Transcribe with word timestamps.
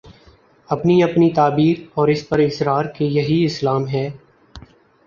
اپنی 0.69 1.03
اپنی 1.03 1.29
تعبیر 1.29 1.83
اور 1.93 2.07
اس 2.07 2.27
پر 2.29 2.39
اصرار 2.39 2.85
کہ 2.85 3.03
یہی 3.03 3.43
اسلام 3.45 3.87
ہے۔ 3.87 4.09